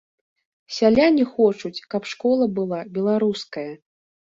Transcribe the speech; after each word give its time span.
Сяляне 0.77 1.25
хочуць, 1.35 1.85
каб 1.93 2.09
школа 2.15 2.49
была 2.57 2.83
беларуская. 2.99 3.69